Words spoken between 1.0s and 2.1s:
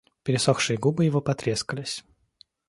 его потрескались.